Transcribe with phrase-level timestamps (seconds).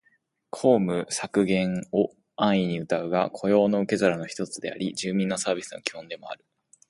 [0.49, 6.43] 公務員削減を安易にうたうが、雇用の受け皿の一つであり、住民サービスの基本でもある